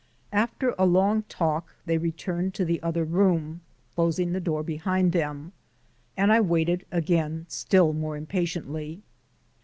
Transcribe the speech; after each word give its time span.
After 0.33 0.73
a 0.79 0.85
long 0.87 1.21
talk 1.29 1.75
they 1.85 1.99
returned 1.99 2.55
to 2.55 2.65
the 2.65 2.81
other 2.81 3.03
room, 3.05 3.61
closing 3.93 4.31
the 4.33 4.39
door 4.39 4.63
behind 4.63 5.11
them, 5.11 5.51
and 6.17 6.33
I 6.33 6.41
waited 6.41 6.87
again, 6.91 7.45
still 7.49 7.93
more 7.93 8.17
impatiently. 8.17 9.03